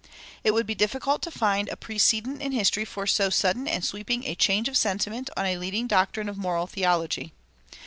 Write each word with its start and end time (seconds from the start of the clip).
It 0.43 0.55
would 0.55 0.65
be 0.65 0.73
difficult 0.73 1.21
to 1.21 1.29
find 1.29 1.69
a 1.69 1.75
precedent 1.75 2.41
in 2.41 2.53
history 2.53 2.85
for 2.85 3.05
so 3.05 3.29
sudden 3.29 3.67
and 3.67 3.85
sweeping 3.85 4.23
a 4.23 4.33
change 4.33 4.67
of 4.67 4.75
sentiment 4.75 5.29
on 5.37 5.45
a 5.45 5.57
leading 5.59 5.85
doctrine 5.85 6.27
of 6.27 6.39
moral 6.39 6.65
theology. 6.65 7.33